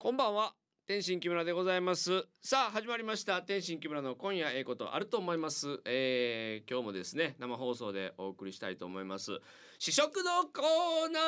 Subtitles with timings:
[0.00, 0.54] こんばんは。
[0.86, 2.24] 天心木村でございます。
[2.40, 3.42] さあ始まりました。
[3.42, 9.40] 天心木村の今夜ええことあると思います、えー、今日もですね生放送でお送りしたいと思います。
[9.80, 11.18] 試食のコーナ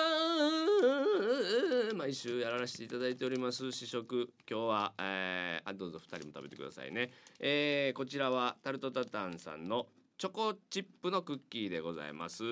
[1.95, 1.97] ー。
[1.97, 3.73] 毎週やらせていただいております。
[3.73, 4.33] 試食。
[4.49, 7.11] 今日は、えー、あどうぞ二人も食べてくださいね、
[7.41, 12.45] えー、こちらはタルトタタンさんのチョコチップのクッキーでございます。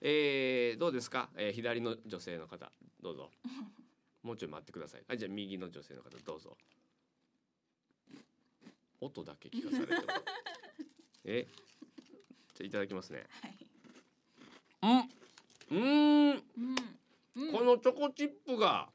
[0.00, 3.30] えー、どうですか、えー、左の女性の方どうぞ。
[4.22, 5.02] もうちょい待ってください。
[5.08, 6.56] あじゃあ右の女性の方どうぞ。
[9.00, 10.00] 音だけ聞かされても。
[11.24, 11.46] え、
[12.54, 13.26] じゃあいただきますね。
[13.40, 15.06] はい。
[15.70, 16.42] うん、うーん、
[17.52, 18.90] このチョコチップが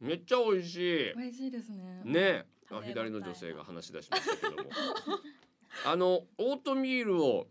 [0.00, 1.14] めっちゃ美味しい。
[1.16, 2.02] 美味しいですね。
[2.04, 4.70] ねあ左の女性が話し出しましたけども
[5.84, 7.48] あのオートミールを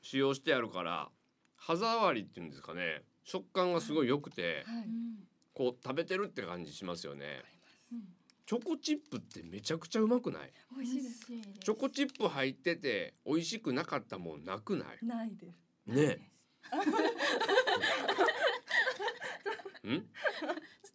[0.00, 1.10] 使用してあるから
[1.56, 4.84] 歯触りっていうんですかね食感がすごい良くてはい。
[4.84, 5.29] うん
[5.60, 7.42] こう食べてるって感じしますよね
[7.92, 7.98] うん
[8.46, 10.50] チョコチップってめちゃくちゃうまくない？
[10.74, 11.26] 美味しいです。
[11.62, 15.06] チョコチップ入ってて美味しくなかったもんなくない？
[15.06, 15.60] ないです。
[15.86, 16.04] ね
[19.86, 19.88] ん？
[19.88, 20.02] ちょっ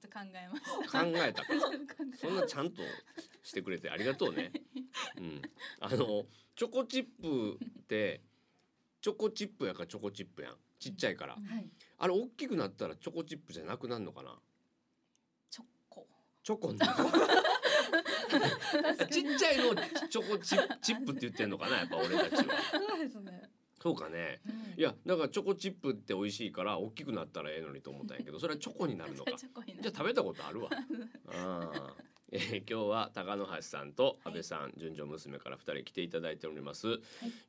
[0.01, 0.63] と考えます。
[0.91, 1.47] 考えたか
[2.19, 2.81] そんなちゃんと
[3.41, 4.51] してくれてありがとうね。
[5.17, 5.41] うん、
[5.79, 6.25] あの
[6.57, 8.19] チョコチップって
[9.01, 10.55] チョコチップやからチョコチップやん。
[10.77, 11.35] ちっちゃいから。
[11.35, 11.69] はい。
[11.99, 14.31] あれ大きくなったらチョコチップじゃなくなるのかな？
[16.45, 16.73] チョコ。
[16.73, 17.17] チョコにな
[18.99, 19.07] る。
[19.09, 19.75] ちっちゃいのを
[20.09, 22.55] チョコチップチップって言ってんのかなやっぱ俺たちは。
[22.71, 23.49] そうですね。
[23.81, 24.41] そうかね。
[24.77, 29.31] いやだからチョコチップって美味しいから大きくなったらええのにと思ったんやけどそれはチョコになるのか。
[29.37, 30.69] チョコになじゃあ食べたことあるわ。
[31.27, 31.93] ああ、
[32.31, 36.87] えー今日は高野橋さんと安倍さん、純情娘から二人来ていただいております。
[36.87, 36.99] よ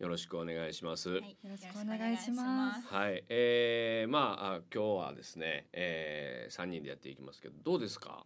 [0.09, 1.11] ろしくお願いします。
[1.11, 2.89] はい、はいよろしくお願いします
[3.29, 8.25] えーまああ今日はですね、えー、三人でやっていきますけど、どうですか？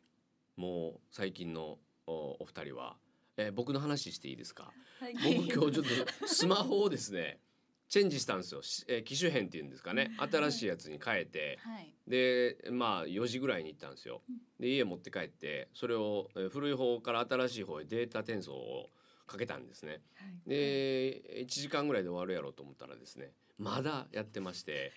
[0.60, 2.96] もう最近のおお二人は、
[3.36, 4.72] えー、僕の話していいですか？
[5.00, 5.14] はい。
[5.14, 5.70] 僕今日ちょっ
[6.20, 7.40] とスマホをですね。
[7.88, 11.92] チェンジしたんですよ、しえー機種変っていうんですかね新しいやつに変えて、はい。
[12.06, 14.22] でまあ4時ぐらいに行ったんですよ。
[14.60, 18.90] で家持って帰ってそれをえー古い方から新しい方へデータ転送を
[19.26, 20.02] かけたんですね。
[20.14, 20.48] はい。
[20.48, 24.92] で1時間ぐらいで終わるやろうと思ったらですねまだやってまして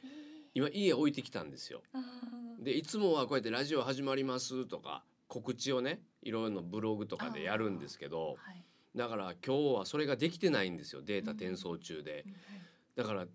[0.54, 1.82] 今家置いてきたんですよ。
[1.94, 2.00] あ
[2.60, 8.64] でいつもはこうやってラジオ始まりますとか告知をねいろいろなブログとかでやるんですけどはい。
[8.96, 12.26] だから今日はそれができてないんですよデータ転送中で。
[12.96, 13.26] だから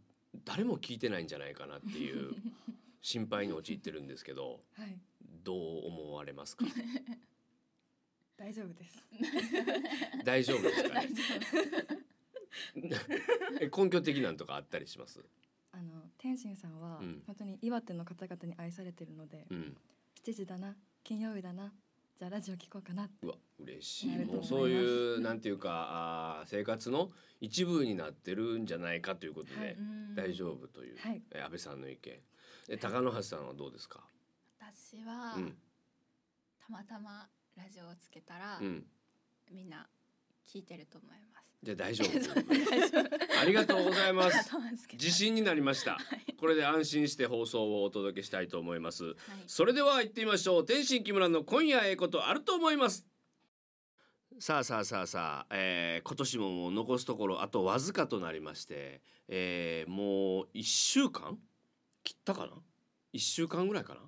[0.45, 2.33] 誰も聞いてないんじゃないかなっていう
[3.03, 4.63] 心配に陥ってるんですけど。
[4.79, 4.83] あ。
[4.83, 5.01] はい。
[5.43, 6.65] どう思われますか？
[8.37, 9.05] 大丈夫です。
[10.25, 11.09] 大丈夫ですか、ね？
[13.61, 15.25] え根拠的なんとかあったりします？
[15.73, 19.77] あの天心さんはうん本当に岩手の方々に愛されてるので、うん、
[20.25, 21.73] 7時だな、金曜日だな、
[22.19, 23.27] じゃあラジオ聞こうかなって。
[23.27, 24.11] うわ、嬉しい。
[24.27, 29.77] もうそういう、なんていうか、あー生活の一部になってるんじゃないかということで、はい
[30.17, 32.13] 大丈夫という、はいえ安倍さんの意見。
[32.71, 34.01] え高野橋さんはどうですか？
[34.61, 35.57] 私は、うん、
[36.61, 38.85] たまたまラジオをつけたら、うん、
[39.53, 39.87] みんな
[40.45, 41.38] 聞いてると思います。
[41.63, 43.41] じゃあ 大丈夫。
[43.41, 44.51] ありがとうございます。
[44.93, 45.95] 自信になりました。
[45.95, 46.35] はい。
[46.35, 49.05] これで安心して放送をお届けしたいと思います。
[49.05, 49.17] はい。
[49.47, 53.05] それでは行ってみましょう天心木村の今夜ええことあると思います
[54.39, 61.41] さあさあさあさあ、えー今年ももう残すところあとわずかとなりまして、えーもう1週間？
[62.05, 62.53] 切ったかな
[63.13, 64.01] ？1週間ぐらいかな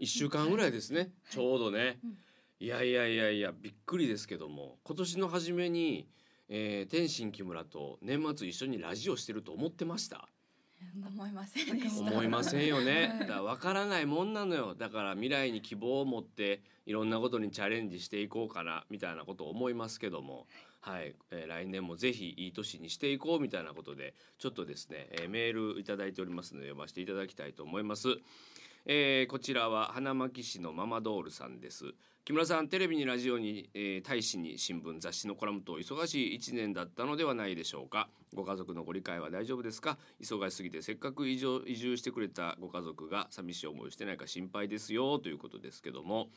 [0.00, 2.18] ？1週間ぐらいですね、ちょうどね、うん
[2.58, 6.08] いやいやいやいやびっくりですけども今年の初めに、
[6.48, 10.28] えー天心木村と年末一緒にラジオしてると思ってました？
[11.08, 11.66] 思いません。
[12.00, 13.08] 思いませんよね。
[13.08, 14.74] はいだから分からないもんなのよ。
[14.74, 20.46] だから未来に希望を持っていろんなことにチャレンジしていこうかなみたいなことを思いますけども、
[20.86, 28.08] はい、えー来年もぜひいい年にしていこうみたいなことでちょっとですね、えーメールいただいておりますので読ませていただきたいと思います。
[28.86, 31.86] えーこちらは花巻市のママドールさんです。
[32.24, 46.28] 木村さんテレビにラジオに、えー大使に新聞雑誌のコラムと忙しい一年だったのではないでしょうかご家族のご理解は大丈夫ですか忙しすぎてせっかく移住移住してくれたご家族が寂しい思いをしてないか心配ですよということですけども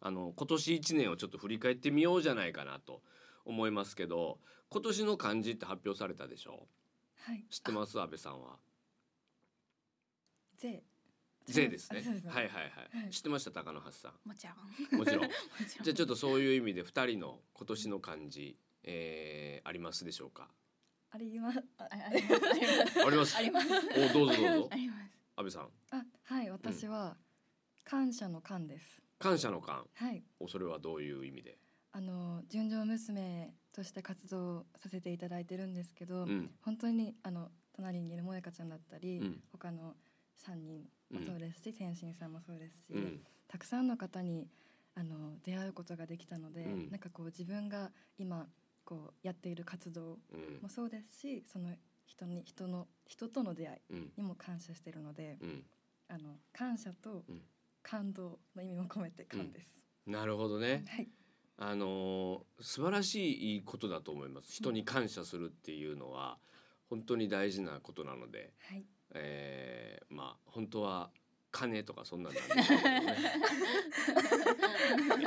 [0.00, 3.00] あの今年一年をちょっと振り返ってみようじゃないかなと
[3.46, 4.38] 思いますけど
[4.68, 6.66] 今年の漢字って発表されたでしょ？
[7.22, 7.44] はい。
[7.48, 7.98] 知ってます？
[7.98, 8.58] 安倍さんは。
[10.58, 10.82] ぜ。
[11.46, 12.02] 税ですね。
[12.26, 13.10] はいはいはい、はい。
[13.10, 13.52] 知ってました？
[13.52, 14.10] 高野橋さん。
[14.10, 14.52] んもちろ
[14.96, 14.98] ん。
[14.98, 15.30] もちろん。
[15.82, 20.50] じゃあちょっとそういう意味で二人の今年の漢字、えー、ありますでしょうか？
[21.10, 21.62] あります。
[21.78, 22.98] あありますあります。
[23.06, 23.36] あります？
[23.36, 23.66] あります。
[23.68, 24.68] おどうぞどうぞ。
[24.72, 25.18] あります。
[25.36, 25.70] 安倍さん。
[25.90, 26.50] あ、はい。
[26.50, 27.16] 私は
[27.84, 29.00] 感謝の感です。
[29.18, 29.86] 感謝の感。
[29.94, 30.24] はい。
[30.40, 31.58] おそれはどういう意味で？
[31.96, 36.50] あの純情娘として活動させていただいてるんですけど、うん。
[36.60, 39.40] 本当にあの隣にいる萌香ちゃんだったり、うん。
[39.50, 39.94] 他の
[40.46, 43.20] 3人もそうですし、天心さんもそうですし、うん。
[43.48, 44.46] たくさんの方に
[44.94, 46.90] あの出会うことができたので、うん。
[46.90, 48.46] なんかこう自分が今
[48.84, 50.60] こうやっている活動うん。
[50.60, 51.70] もそうですしその
[52.04, 54.12] 人に人の人との出会いうん。
[54.18, 55.62] にも感謝してるのでうん。
[56.08, 57.40] あの感謝とうん。
[57.82, 59.80] 感動の意味も込めて感です。
[60.06, 60.84] なるほどね。
[60.88, 61.08] はい、
[61.58, 64.52] あのー素晴らしいことだと思います。
[64.52, 66.38] 人に感謝するっていうのは
[66.90, 71.10] 本当に大事なことなので、はい、えー、まあ本当は
[71.50, 72.62] 金とかそんなんなんで。
[72.62, 73.16] すけどね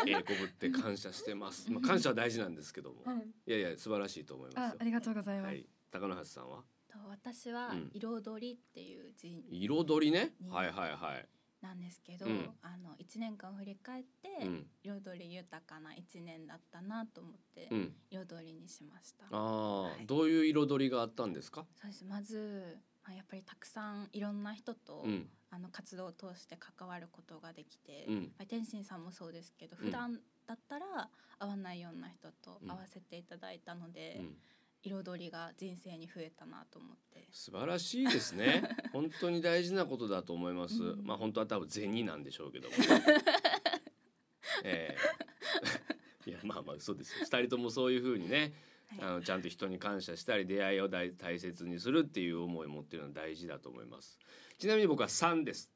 [0.08, 3.02] ええこぶって感謝してます、まあ、感謝は大事なんですけども、
[3.48, 4.62] い、やいや素晴らしいと思いますよ。
[4.62, 5.48] あありがとうございます。
[5.48, 5.66] はい。
[5.92, 6.64] 高野橋さんは？
[6.88, 7.92] と私はうん。
[7.94, 9.44] 彩りっていう字。
[9.50, 11.28] 彩りね、うんはいはいはい
[11.62, 12.50] なんですけど、うん。
[12.62, 14.68] あの一年間を振り返って、うん。
[14.84, 17.96] 彩り豊かな一年だったなと思って、うん。
[18.10, 19.26] 彩りにしました。
[19.32, 20.06] ああ、はい。
[20.06, 21.66] どういう彩りがあったんですか？
[21.76, 22.06] そうです。
[22.06, 25.30] まず、まあ、やっぱりたくさんいろんな人と、うん。
[25.52, 28.08] あの活動を通して関わることができて、
[28.48, 31.10] 天心さんもそうですけどうん普段だったら
[31.40, 32.70] 会わないような人とうん。
[32.70, 34.38] 会わせていただいたので、うん
[34.82, 37.28] 彩りが人生に増えたなと思って。
[37.32, 38.64] 素晴らしいですね。
[38.94, 41.06] 本当に大事なことだと思います、うん。
[41.06, 42.76] まあ本当は多分銭なんでしょうけども。
[44.64, 44.96] え
[46.26, 46.30] え。
[46.30, 47.26] いやまあまあ嘘ですよ。
[47.26, 48.54] 二人ともそういうふうにね
[48.88, 49.00] はい。
[49.02, 54.18] あのちゃんと人に感謝したり出会いを大大切にするっていう思いを持っているのは大事だと思います。
[54.58, 55.70] ちなみに僕は3です。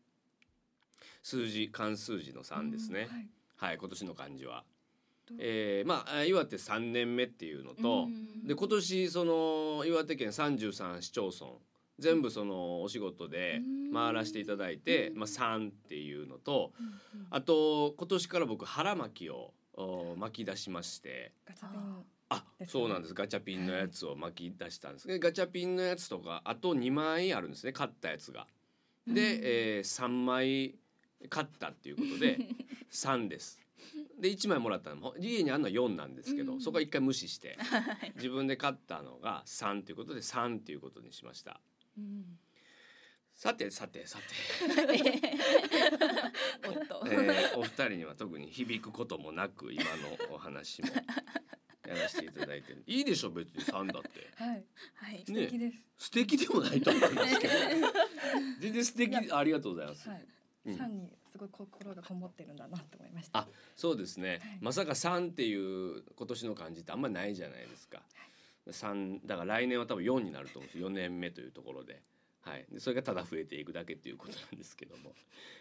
[1.21, 3.29] 数字漢数字の3ですね、はい。
[3.55, 4.65] はい今年の漢字は
[5.39, 8.47] えーまあ岩手3年目っていうのと、うん。
[8.47, 11.51] で今年その岩手県33市町村
[11.99, 13.61] 全部そのお仕事で
[13.93, 17.27] 回らせていただいて、まあ、3っていうのとうんうん。
[17.29, 21.31] あと今年から僕腹巻きをお巻き出しまして。
[21.47, 22.65] ガチャピンあね。
[22.67, 23.13] そうなんです。
[23.13, 25.07] ガチャピンのやつを巻き出したんです。
[25.07, 27.71] でガチャピンのやつとかあと2枚あるんですね。
[27.73, 28.47] 買ったやつが。
[29.07, 30.75] で、えー、3枚
[31.29, 32.39] 買ったっていうことで
[32.91, 33.59] 3です。
[34.23, 35.13] で1枚もらったの。
[35.19, 36.61] 家にあるのは4なんですけど、うん。
[36.61, 37.57] そこは一回無視して
[38.15, 41.59] 自分で買ったのが3ということで3ということにしました。
[41.97, 42.39] うん。
[43.35, 44.23] さてさてさて、
[47.01, 50.87] おえーお二人には特に響くこともなく今のお話も
[51.85, 52.81] やらせていただいてる。
[52.87, 54.31] いいでしょ別に3だって。
[54.35, 54.65] はい。
[54.93, 55.77] はい、素敵です。
[55.97, 57.53] 素敵でもないと思いますけど。
[58.61, 60.25] 全然素敵ありがとうございます、はい。
[60.63, 60.77] に
[61.33, 63.39] すごい心がこもってるんだなと思いました。
[63.39, 64.39] あそうですね、はい。
[64.61, 68.03] まさか3っていう今年の漢字ってあんまりないじゃないですか。
[68.69, 72.03] 3だから来年は多分4になると思うんです4年目というところで。
[72.41, 75.13] はい、でそれがただ増えていくだけっていうことなんですけども、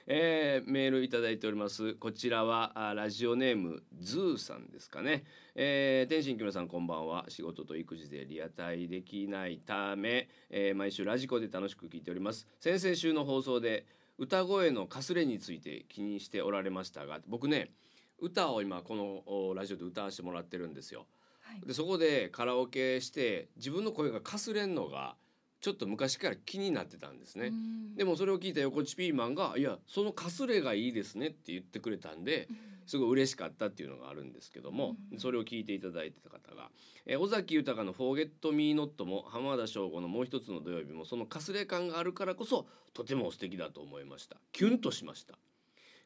[0.08, 1.94] えーメールいただいております。
[1.94, 5.24] こちらはあラジオネームズーさんですかね、
[5.54, 7.24] えー、天心木村さんこんばんは。
[7.28, 12.48] 仕事と育児でリアタイできないため、えー毎週ラジコで楽しく聞いております。
[12.58, 13.86] 先々週の放送で
[14.18, 17.70] 歌声のかすれについて気にしておられましたが僕ね
[18.18, 21.06] 歌を今このおラジオで歌わせてもらってるんですよ
[21.40, 21.66] はい。
[21.66, 25.16] でそこでカラオケして自分の声がかすれんのが
[25.62, 27.94] ちょっと昔から気になってたんですね、うん。
[27.94, 32.56] でもそれを聞いた横地ピーマンが「いやそのかすれがいいですね」って言ってくれたんでうん。
[32.84, 35.18] すごい嬉しかったっていうのがあるんですけども、うん。
[35.20, 36.68] それを聞いていただいてた方が、
[37.06, 44.36] えー尾崎豊の「フォーゲット・ミー・ノット」も浜田省吾の「もう一つの土曜日」もそのかすれ感があるからこそとても素敵だと思いました。
[44.50, 45.38] キュンとしました。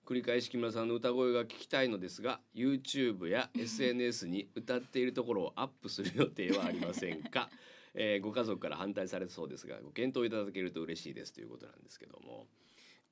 [0.05, 7.51] 繰り返し木村さんの歌声が聞きたいのですが YouTube や SNS に歌っているところをアップする予定はありませんか、
[7.99, 12.47] えーご家族から反対されそうですがご検討いただけると嬉しいですということなんですけども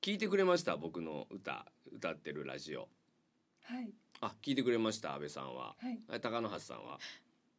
[0.01, 0.77] 聞いてくれました？
[0.77, 2.87] 僕の歌歌ってるラジオ。
[3.63, 3.89] はい。
[4.21, 5.15] あ聞いてくれました？
[5.15, 5.75] 安倍さんは。
[5.81, 5.99] はい。
[6.09, 6.99] あ高野橋さんは？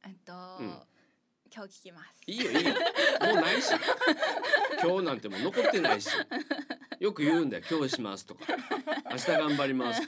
[0.06, 0.66] えっと、うん。
[1.54, 2.22] 今日聞きます。
[2.26, 2.72] いいよいいよ。
[2.72, 3.72] もうないし。
[4.82, 6.08] 今日なんてもう残ってないし。
[7.00, 7.64] よく言うんだよ。
[7.68, 8.42] 今日しますとか。
[9.10, 10.02] 明日頑張ります。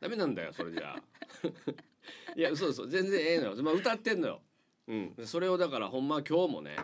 [0.00, 1.02] ダメなんだよそれじゃあ。
[2.36, 4.42] いや嘘嘘全然ええのよ、まあ、歌ってんのよ、
[4.88, 6.76] うん、それをだからほんま今日もね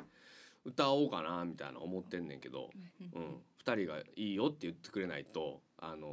[0.65, 2.71] 歌おうかなみたいな思ってんねんけど、
[3.15, 6.09] うん、2人がいいよって言ってくれないとあの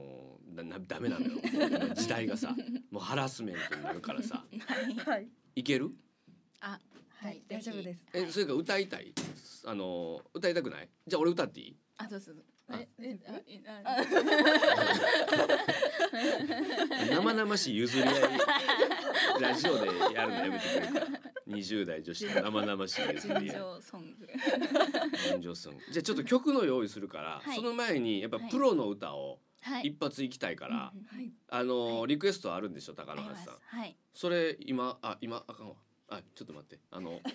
[0.54, 2.56] ー、ななダメなのよ今時代がさ
[2.92, 4.44] もうハラスメントになるからさ。
[4.68, 4.96] はい。
[5.10, 5.28] はい。
[5.56, 5.92] いける？
[6.60, 7.44] あ、ははいい。
[7.48, 8.04] 大丈夫です。
[8.14, 9.14] えそれから歌いたい？
[9.66, 10.90] あのー歌いたくない？
[11.08, 11.76] じゃあ俺歌っていい？
[11.98, 12.34] あ、どうぞ。
[12.70, 12.78] あ。
[12.80, 13.20] え、え、
[13.78, 13.98] あ、
[17.10, 18.14] 生々しい譲り合い
[19.42, 21.02] ラジオでやるのやめてくれるか
[21.54, 24.28] 20代女子の生々しい譲純り合い情ソング。
[25.28, 25.80] 純情ソング。
[25.92, 27.56] じゃあちょっと曲の用意するから、はい。
[27.56, 28.50] その前にやっぱはい。
[28.50, 29.88] プロの歌をはい。
[29.88, 31.32] 一発行きたいから、はい。
[31.50, 32.08] あのはい。
[32.08, 33.78] リクエストあるんでしょ高野橋さん。
[33.80, 33.96] はい。
[34.14, 35.76] それ今あ今あかんわ。
[36.10, 36.80] あちょっと待って。
[36.92, 37.20] あの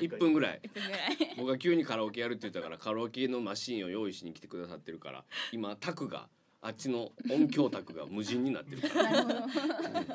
[0.00, 0.60] 1分ぐらい。
[0.62, 1.34] 一分ぐらい。
[1.36, 6.28] 僕が急にカラオケやるって言ったからカラオケのマシンを用意しに来てくださってるから今タクが
[6.60, 9.24] あっちの音響卓が無人になってるから。
[9.24, 10.04] なるほ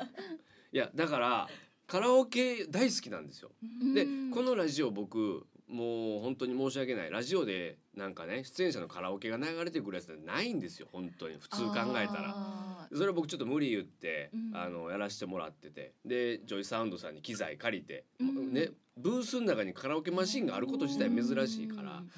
[0.74, 1.48] いやだから
[1.86, 3.52] カラオケ大好きなんですよ。
[3.94, 4.30] でうん。
[4.32, 7.10] このラジオ僕もう本当に申し訳ない。
[7.12, 10.88] ラジオでなんかね出演者のカラオケが流れてくるやつないんですよ。
[10.90, 11.36] 本当に。
[11.38, 12.32] 普通考えたら。
[12.34, 14.56] あそれ僕ちょっと無理言って、うん。
[14.56, 15.92] あのやらせてもらってて。
[16.04, 18.52] で JOYSOUND さんに機材借りて、うん。
[18.52, 22.10] ねブースの中にカラオケマシンがあること自体珍しいから、うん。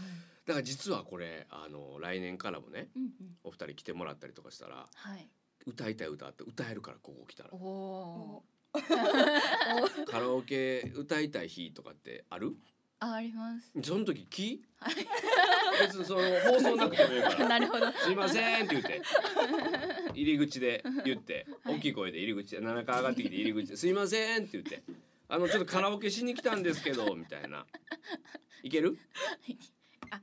[0.46, 3.10] だから実はこれあの来年からもねうんうん。
[3.44, 5.28] お二人来てもらったりとかしたらはい
[5.66, 7.50] 歌いたい歌って歌えるからここ来たら。
[7.52, 8.44] おお
[10.06, 12.54] カラオケ歌いたい日とかってある？
[12.98, 13.72] ああります。
[13.82, 14.94] その時木はい。
[15.80, 17.48] 別にその放送なくてもいいから。
[17.48, 17.92] なるほど。
[17.92, 19.02] すいませんって言って。
[20.14, 21.46] 入り口で言って。
[21.64, 21.76] はい。
[21.76, 24.82] 大きい声で入り口で7階上がってきて入り口ですいませんって言って。
[25.28, 27.66] あのちょっとカラオケしに来たんですけどみたいな。
[28.62, 28.96] いける？
[30.10, 30.22] あ。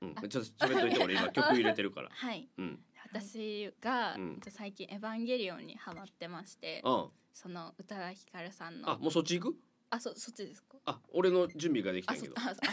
[0.00, 0.14] うん。
[0.28, 2.08] ちょっと喋っといて俺今曲入れてるから。
[2.10, 2.48] はい。
[2.58, 4.40] うん私が、うん。
[4.48, 8.90] 最近エヴァンゲリオンにハマってましてあその宇多田ヒカルさんの。
[8.90, 9.56] あもうそっち行く？
[9.90, 10.78] あそそっちですか？
[10.86, 12.46] あ俺の準備ができたあそんやけど。
[12.46, 12.60] あそ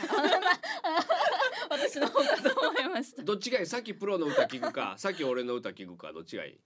[1.72, 3.24] あ私の方かと思いました。
[3.24, 3.65] どっちがいい？
[3.65, 4.96] さっきプロの歌聞くか。
[4.98, 6.13] さっき俺の歌聞くか。
[6.13, 6.60] どっちがいい？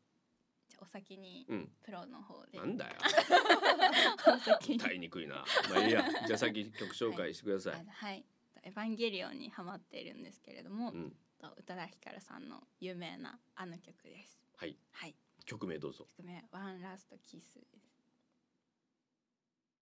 [0.69, 1.71] じゃあお先にうん。
[1.83, 2.93] プロの方で、なんだよ。
[4.27, 4.75] お先に。
[4.75, 5.43] 歌いにくいな。
[5.69, 6.05] まあいいや。
[6.27, 8.23] じゃあさっき曲紹介してください、あはい。
[8.63, 11.13] エヴァンゲリオンにハマっているんですけれども、うん
[11.43, 14.39] と宇多田ヒカルさんの有名なあの曲です。
[14.55, 14.77] はい。
[14.93, 15.15] はい。
[15.45, 16.07] 曲名どうぞ。
[16.17, 17.93] 曲名ワンラストキスです。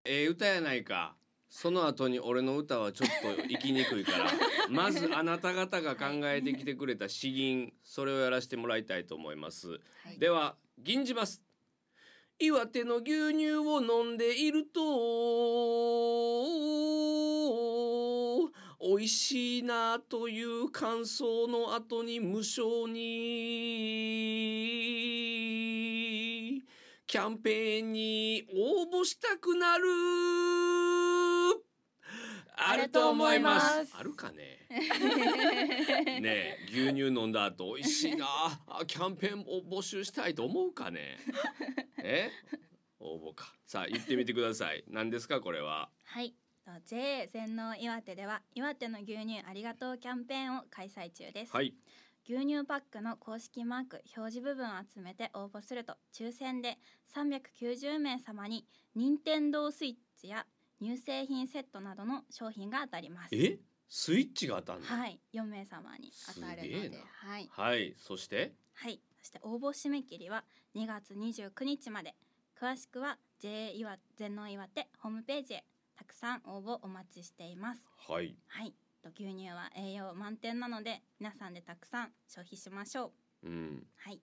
[0.03, 1.15] ええ歌やないか。
[1.48, 4.32] その後に俺の歌はちょっと生きにくいから。
[4.72, 9.70] まずあなた方が考えてきてくれた詩吟それをやらせてもらいたいと思います。
[9.70, 9.77] は
[10.12, 10.18] い。
[10.18, 11.44] では吟じます。
[12.39, 14.82] 岩手の牛乳を飲んでいると
[18.83, 23.03] 美味しいなという感想の後に無性に
[27.05, 29.83] キャンペーンに応募したくなる。
[32.63, 33.93] あると思います。
[33.97, 34.67] あるかね。
[36.19, 38.25] ねえ牛乳飲んだ後美味しいな。
[38.67, 41.17] あキャンペーンを募集したいと思うかね。
[42.03, 42.31] え？
[43.00, 43.53] 応募か。
[43.65, 44.83] さあ言ってみてください。
[44.88, 45.91] 何ですかこれは？
[46.05, 46.33] はい。
[46.62, 51.51] と JA 全農岩手では岩手の牛乳ありがとうキャンペーンを開催中です。
[51.53, 51.74] はい。
[52.24, 56.77] 牛乳パックの公式マーク表示部分を集めて応募すると抽選で
[57.15, 58.65] 390名様に
[58.96, 60.46] 任天堂スイッチや
[60.82, 63.36] 乳製品セットなどの商品が当たります。
[63.36, 63.58] え？
[63.89, 64.88] スイッチが当たんの？
[64.88, 66.91] はい、4名様に当たるので。
[67.25, 67.94] はい、はい。
[67.98, 68.53] そして？
[68.75, 70.44] はい、そして応募締め切りは
[70.75, 72.15] 2月29日まで。
[72.62, 75.63] 詳しくは JA 岩全農岩手ホームページへ
[76.01, 77.88] たくさん応募お待ちしています。
[78.10, 78.36] はい。
[78.48, 83.12] はい、と牛乳は栄養満点なので皆さんでたくさん消費しましょ
[83.43, 83.48] う。
[83.48, 83.84] うん。
[83.98, 84.20] はい、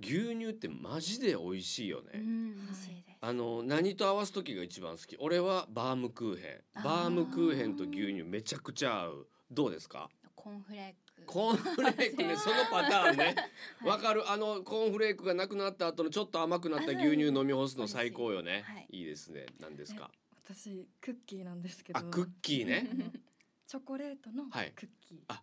[0.00, 3.18] 牛乳ってマジで美味しいよね、うん、美味しいです。
[3.20, 5.16] あの何と合わす時が一番好き。
[5.20, 6.82] 俺はバームクーヘン。
[6.82, 9.26] バームクーヘンと牛乳めちゃくちゃ合う。
[9.52, 10.10] どうですか？
[10.34, 11.24] コーンフレーク。
[11.26, 13.36] コーンフレークね そのパターンね。
[13.78, 13.88] はい。
[13.88, 14.28] わかる。
[14.28, 18.64] あのコーンフレークがなくなった後のちょっと甘くなった牛乳飲み干すの最高よね。
[18.66, 18.86] はい。
[18.90, 19.46] いいですね。
[19.60, 20.10] 何ですか？
[20.54, 21.98] 私クッキーなんですけど。
[21.98, 22.88] あクッキーね。
[23.66, 24.72] チョコレートのはい。
[24.74, 25.42] クッキー、あ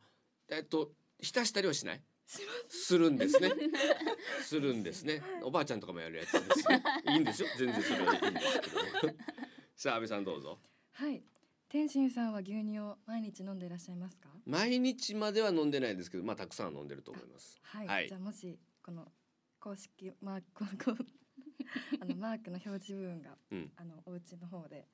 [0.50, 2.02] えっと浸したりはしない？
[2.26, 2.42] す。
[2.70, 3.52] するんですね。
[4.44, 5.22] するんですね。
[5.44, 6.60] おばあちゃんとかもやるやつです。
[6.72, 6.80] よ
[7.14, 7.48] いいんですよ。
[7.58, 8.62] 全然それはいいんです
[9.02, 9.14] けど。
[9.76, 10.60] さあ安倍さんどうぞ。
[10.92, 11.24] はい。
[11.70, 14.30] 天心さんは牛乳を毎日飲んでいらっしゃいますか？
[14.46, 17.58] 毎日までは飲んでないですけどまあたくさんは飲んでると思います。
[17.64, 18.08] はい、はい。
[18.10, 19.10] じゃあもしこの
[19.60, 20.98] 公式マークこう
[22.02, 23.72] あのマークの表示部分が、うん。
[23.78, 24.88] あのお家の方で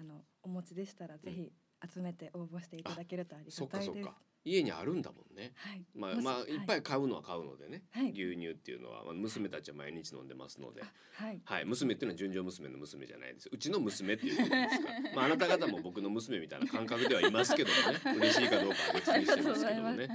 [0.00, 1.52] あのお持ちでしたらぜひ
[1.92, 4.08] 集めて応募していただけるとありそがいです。
[4.42, 5.52] 家にあるんだもんね。
[5.54, 5.84] はい。
[5.94, 6.56] まあまあい。
[6.56, 8.10] っぱはいい買うのは買うのでね、はい。
[8.12, 10.80] 牛乳っていうのは、まあ、娘たちは毎日飲んでますので。
[10.80, 11.40] はい。
[11.44, 11.64] はい。
[11.66, 13.50] 娘っていうのは純情娘の娘じゃないです。
[13.52, 14.92] うちの娘っていうことですか。
[14.92, 18.00] ら まああなた方も僕の娘みたいな感覚ではいますけどもね。
[18.16, 20.08] 嬉しいかどうかは別にしてますけどもね。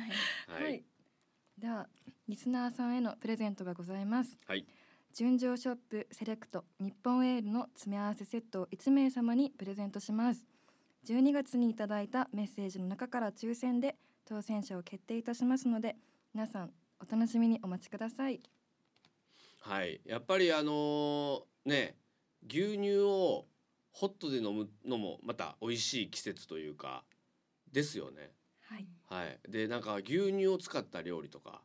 [0.48, 0.84] はい。
[1.60, 1.88] では
[2.27, 4.39] リスナーさんへのプレゼントがございます。
[4.48, 4.65] はい
[5.17, 10.43] 純情ショップセレクト日本エールの詰め合わせセットを1名様にプレゼントします。
[11.07, 13.95] 12月にいただいたメッセージの中から抽選で
[14.25, 15.95] 当選者を決定いたしますので
[16.34, 18.41] 皆さんお楽しみにお待ちください。
[19.62, 20.01] はい。
[20.03, 21.95] やっぱりあのーね
[22.45, 23.45] 牛乳を
[23.93, 27.05] ホットで飲むのもまた美味しい季節というか
[27.72, 28.31] ですよね。
[28.67, 28.88] はい。
[29.07, 31.62] はい、でなんか牛乳を使った料理とか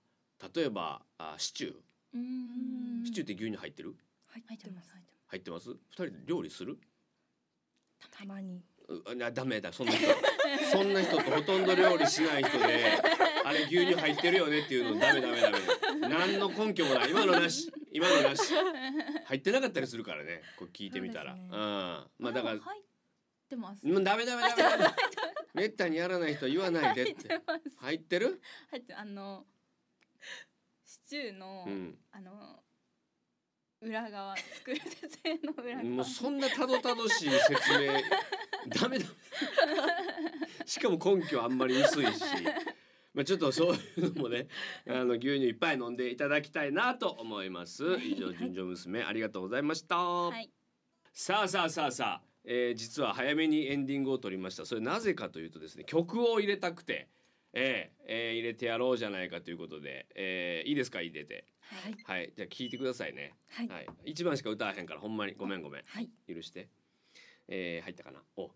[0.54, 1.74] 例えばあシチュー。
[1.74, 3.94] うんシチューって牛乳入ってる？
[4.28, 4.88] 入入っててます。
[4.88, 4.94] す
[5.26, 5.70] 入ってます。
[5.70, 6.78] 二人で料理する？
[8.10, 8.62] たまに。
[8.88, 9.72] うなダメだ。
[9.72, 10.06] そんな人。
[10.72, 13.00] そんな人とほとんど料理しない人で
[13.44, 15.58] あれ牛乳入ってるよねっていうのダメダメダメ。
[16.08, 17.10] 何の根拠もない。
[17.10, 17.70] 今のなし。
[17.92, 18.52] 今のなし。
[19.26, 20.42] 入ってなかったりするからね。
[20.56, 21.34] これ聞いてみたら。
[21.34, 21.42] う,、ね。
[21.44, 21.50] ん。
[21.52, 22.82] まあだから入っ
[23.48, 23.86] てます。
[23.86, 24.84] もうダメダメダメダメ。
[25.54, 27.40] めったにやらない人は言わないでって。
[27.78, 28.40] 入ってる？
[28.70, 29.59] 入ってあのシ
[31.10, 31.98] チューの、うん。
[32.12, 32.30] あの
[33.80, 35.82] 裏側作る説明の裏側。
[35.82, 37.92] もうそんなたどたどしい説明
[38.80, 39.06] ダメだ。
[40.64, 42.20] しかも根拠あんまり薄いし。
[43.12, 44.46] まあちょっとそういうのもね
[44.86, 47.98] あの牛乳いっぱい飲んでいただきたいなと思います。
[47.98, 50.48] 以上純情娘ありがとうございました、はい。
[51.12, 54.64] さあさあさあさあ、えー実は早めにエンディングを取りました。
[54.64, 57.08] それなぜかというとですね曲を入れたくて
[57.52, 61.00] えーえー入れてやろうじゃないかということで、えーいいですか？
[61.00, 61.44] 入れて。
[61.60, 61.96] はい。
[62.04, 62.32] はい。
[62.36, 63.34] じゃあ聞いてくださいね。
[63.48, 63.68] はい。
[63.68, 65.34] はい、一番しか歌わへんからほんまに。
[65.34, 65.82] ごめんごめん。
[65.84, 66.08] はい。
[66.28, 66.68] 許して、
[67.48, 68.22] えー入ったかな？
[68.36, 68.50] お。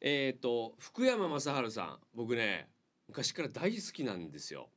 [0.00, 1.98] えっ、と福山雅治さん。
[2.14, 2.68] 僕ね
[3.08, 4.70] 昔から大好きなんですよ。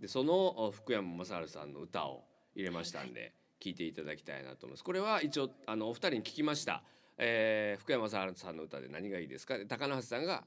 [0.00, 4.84] でそのお福山雅治さんの歌を入れましたんで、聞いていただきたいなと思います。
[4.84, 6.82] これは一応あのお二人に聞きました。
[7.18, 9.56] えー福山雅治さんの歌で何がいいですか？
[9.68, 10.44] 高野橋さんが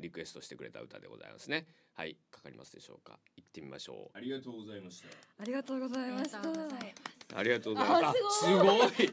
[0.00, 3.18] リクエストしてくれた歌でございますねはいかかりますでしょうか？
[3.36, 4.18] 行ってみましょう。
[4.18, 5.08] ありがとうございました。
[5.40, 6.38] ありがとうございました。
[6.38, 8.16] ありがとうございます。
[8.46, 8.82] ありがとうござい。
[8.82, 9.10] ますごい。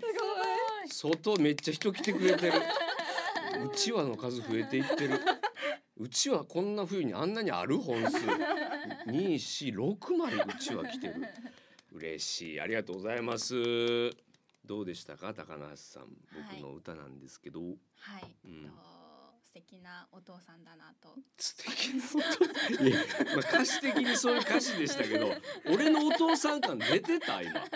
[0.90, 2.54] 外めっちゃ人来てくれてる。
[3.64, 5.20] うちわの数増えていってる。
[5.98, 8.18] うちわこんな風にあんなにある本数。
[9.06, 11.16] 二四六枚うちわ来てる。
[11.94, 12.62] 嬉しい。
[12.62, 13.54] ありがとうございます。
[14.66, 15.34] どうでしたか？
[15.36, 16.08] 高梨さん。
[16.52, 17.76] 僕の歌なんですけど、はい、
[18.46, 18.52] うん。
[18.54, 19.01] えっと
[19.52, 21.14] 素敵なお父さんだなと。
[21.38, 25.30] 素敵なお父いや、まあ、歌詞的にそういう歌詞でしたけど
[25.68, 27.60] 俺のお父さん感出てた今。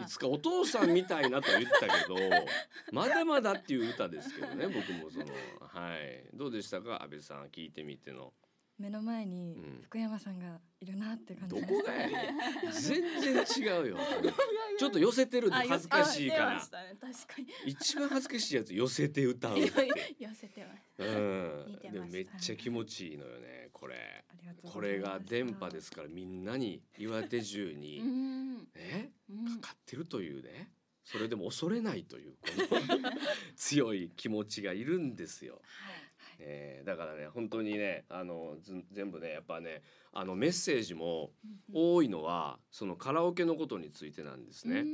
[0.00, 2.16] いつかお父さんみたいなとは言ったけど
[2.92, 5.26] まだまだっていう歌ですけどね僕もその。
[5.60, 6.24] はい。
[6.32, 7.02] どうでしたか？
[7.02, 8.32] 安倍さん聞いてみての
[8.80, 9.82] 目の前にうん。
[9.82, 11.54] 福山さんがいるなって感じ。
[11.54, 13.96] どましたこがやねん全然違うよ。
[14.78, 16.54] ちょっと寄せてる恥ずかしいから。
[16.54, 16.60] ね
[16.98, 17.48] 確かに。
[17.66, 19.68] 一番恥ずかしいやつ寄せて歌う 寄
[20.34, 20.82] せてます。
[20.98, 21.78] うん。
[21.92, 24.24] でもめっちゃ気持ちいいのよねこれ。
[24.62, 28.56] これが電波ですからみんなに岩手中に、うん。
[28.74, 29.60] ねうん。
[29.60, 30.72] かかってるというね。
[31.04, 32.46] それでも恐れないというこ
[32.96, 33.10] の
[33.56, 35.60] 強い気持ちがいるんですよ。
[36.40, 38.56] えーだからね本当にねあの
[38.92, 41.30] 全部ねやっぱねあのメッセージも
[41.72, 44.84] 多いのはそのカラオケのことについてなんですね。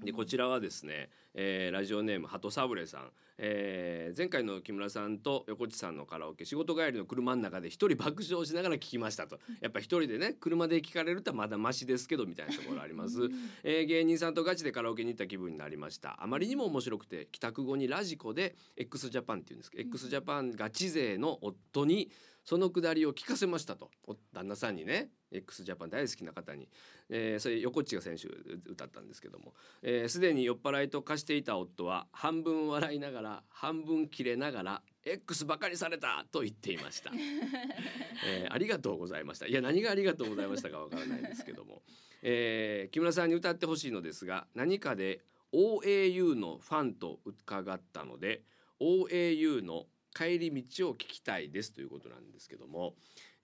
[0.00, 0.06] うん。
[0.06, 9.38] でこちらはですね、えーラジオネーム鳩サブレさん、えー前回の木村さんと横地さんのカラオケ仕事帰りの車の中で一人爆笑しながら聞きましたと。
[9.60, 13.18] やっぱ一人でね車で聞かれるとまだマシですけどみたいなところあります、
[13.62, 16.16] えー芸人さんとガチでカラオケに行った気分になりました。
[16.22, 22.10] あまりにも面白くて帰宅後にラジコで x ジャパンっていうんですけど、x ジャパンガチ勢の夫に
[22.44, 23.90] そのくだりを聞かせましたと。
[24.06, 26.68] お旦那さんにね x ジャパン大好きな方に、
[27.08, 28.28] えーそれ横地が選手
[28.70, 29.54] 歌ったんですけども。
[29.82, 37.12] えーすで、に酔っ払いと化していた夫は半分笑いながら半分キレながら X ばかりされたと言っていました、
[38.26, 39.46] えーありがとうございました。
[39.46, 41.82] いや何がありがとうございましたかわからないですけども、
[42.22, 45.20] えー木村さんに歌ってほしいのですが何かで
[45.52, 48.42] OAU のファンと伺ったので
[48.80, 52.94] OAU の帰り道を聞きたいですということなんですけども、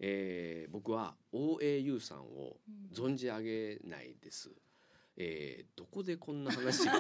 [0.00, 2.57] えー僕は OAU さんを
[2.92, 4.50] 存じ上げないです。
[5.16, 6.92] えーどこでこんな話が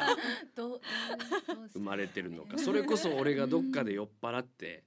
[1.72, 4.84] 生まれてるのかそれこそ俺がどっかで酔っ払って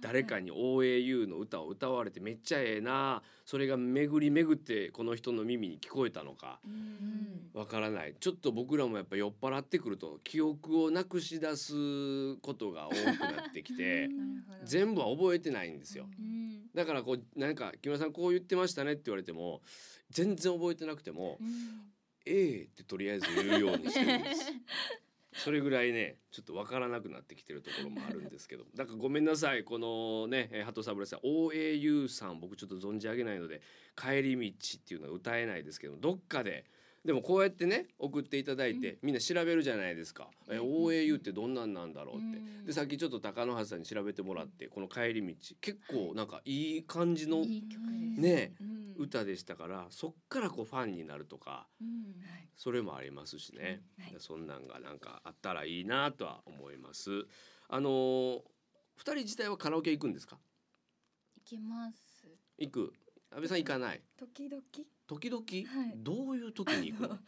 [0.00, 6.60] 誰かに OAU の歌を歌われてめっちゃええなそれが巡り巡ってこの人の耳に聞こえたのか。
[6.64, 7.50] うん。
[7.52, 8.14] わからない。
[8.18, 14.08] ちょっと僕らもやっぱ酔っ払ってくると記憶をなくし出すことが多くなってきて
[14.64, 16.08] 全部は覚えてないんですよ。
[16.18, 16.70] うん。
[16.74, 19.60] だからこうなんか木村さんこう言ってましたねって言われても
[20.10, 21.92] 全然覚えてなくてもうん
[22.24, 24.52] 「ええ」ってとりあえず言うようにしてるんです。
[25.32, 28.64] それぐらいねちょっとわからなくなってきてるところもあるんですけど。
[28.74, 31.20] だからごめんなさいこのね鳩サブレさん。
[31.20, 33.62] OAU さん僕ちょっと存じ上げないので
[33.96, 36.64] 「帰り道」っていうのは歌えないですけどどっかで
[37.04, 42.24] でもこうやってね送っていただいて、みんな調べるじゃないですか「えー OAU ってどんなんなんだろう」って。
[42.38, 42.66] うん。
[42.66, 48.80] でさっきちょっと高野橋さんに調べてもらってこの「帰り道」結構なんかいい感じのねうん。
[48.98, 52.16] 歌でしたからそっからこうファンになるとかうん。
[52.54, 54.16] それもありますしね、はい。
[54.18, 57.24] そんなんがなんかあったらいいなとは思います。
[57.68, 58.42] あのー
[58.96, 60.38] 二人自体はカラオケ行くんですか？
[61.36, 62.28] 行きます。
[62.58, 62.92] 行く。
[63.30, 64.02] 安倍さん行かない？
[64.18, 64.62] 時々
[65.10, 67.18] 時々、はいどういう時に行くの？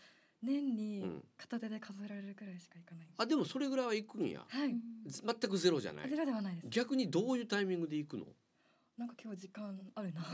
[0.40, 3.07] 年にうん片手で数えられるくらいしか行かない。
[3.18, 4.77] あでもそれぐらいは行くんやはい。
[5.07, 6.68] ず全くゼロじゃないゼロではないです。
[6.68, 8.27] 逆にどういうタイミングで行くの？
[8.97, 10.21] なんか今日時間あるな。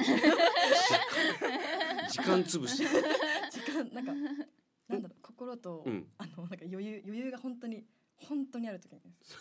[2.11, 2.85] 時間潰し、
[3.51, 4.13] 時間なんか
[4.89, 7.85] なんだろう心と、うん、あのなんか余裕余裕が本当に
[8.17, 9.37] 本当にある時にです。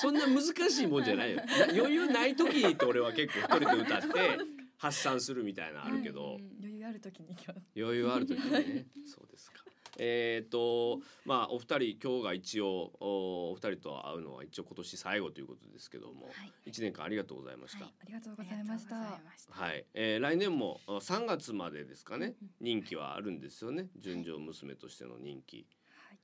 [0.00, 1.42] そんな難しいもんじゃないよな
[1.76, 4.08] 余裕ない時にって俺は結構一人で歌って
[4.78, 7.60] 発散するみたいなのあるけど、うん余裕ある時に行きます。
[7.76, 8.86] 余裕ある時にね。
[9.06, 9.64] そうですか。
[9.98, 16.26] えっ、とまあお二人今日が一応おお二人と会うのは一応今年最後ということですけども。
[16.26, 16.52] はい。
[16.66, 17.84] 一年間ありがとうございました。
[17.84, 17.94] はい。
[18.00, 19.20] ありがとうございました。
[19.50, 22.36] はい、えー来年もあ3月までですかね。
[22.60, 23.88] 任期はあるんですよね。
[23.96, 25.66] 純情娘としての任期。
[25.88, 26.18] はい。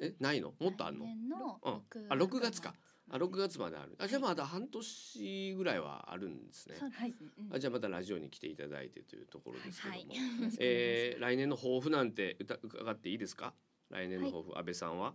[0.00, 0.54] えないの？
[0.58, 1.04] もっとあんの？
[1.04, 1.74] のうん。
[1.74, 2.74] 6あ6月か
[3.12, 3.96] あ6月月まである。
[3.98, 6.76] あじゃあまだ半年ぐらいはあるんですね。
[6.78, 7.14] そうですね。
[7.38, 7.54] うん。
[7.54, 10.56] あじゃあまたラジオに来ていただいてというところですけども、はい。
[10.60, 13.52] えー 来年の抱負なんて歌伺っていいですか？
[13.90, 15.14] 来年の抱負、安倍さんは？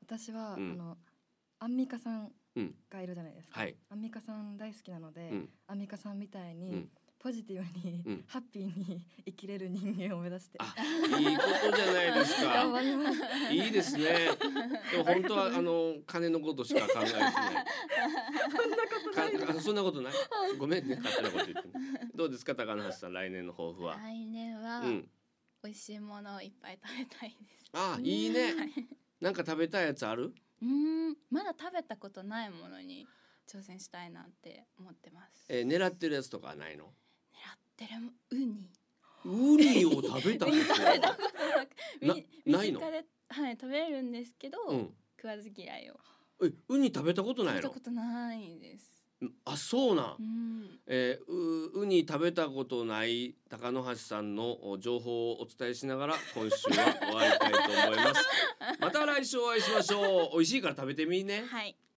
[0.00, 0.72] 私は、うん。
[0.72, 0.98] あの
[1.60, 2.74] アンミカさんうん。
[2.90, 3.60] がいるじゃないですか。
[3.60, 3.76] はい。
[3.88, 5.50] アンミカさん大好きなので、うん。
[5.66, 6.90] アンミカさんみたいに、うん
[7.22, 8.24] ポジティブに、うん。
[8.26, 10.58] ハッピーに生きれる人間を目指して。
[10.58, 10.74] あ
[11.20, 12.52] いいことじゃないですか。
[12.52, 13.20] 頑張ります。
[13.54, 14.04] いいですね。
[14.90, 17.28] でも本当はあの金のことしか考えてな
[19.42, 19.46] い。
[19.46, 20.12] かそんなことない？
[20.58, 21.68] ごめんね勝手なこと言って
[22.12, 25.08] どうですか高橋さん来年の抱負は、来年はうん。
[25.62, 27.70] 美味しいものをいっぱい食べたいです。
[27.72, 28.42] あいいね。
[28.42, 28.72] はい
[29.20, 30.34] なんか食べたいやつある？
[30.60, 33.06] うーんまだ食べたことないものに
[33.48, 35.46] 挑戦したいなって思ってます。
[35.48, 36.92] えー狙ってるやつとかはないの？
[37.84, 38.70] 狙ってるウニ。
[39.24, 42.80] ウニを食べたこと 食べたことなくなみないの？
[42.80, 44.94] はい食べれるんですけど、うん。
[45.16, 45.98] 食わず嫌いを。
[46.44, 47.62] えウニ食べたことないの？
[47.62, 48.90] 食べたことないです。
[49.44, 50.16] あそうなん。
[50.18, 50.80] うん。
[50.88, 58.26] えーうウニ食べたことない高野橋さんのお情報をお伝えしながら今週は終わりたいと思います。
[58.80, 60.30] また来週お会いしましょう。
[60.32, 61.44] 美味しいから食べてみね。
[61.46, 61.76] はい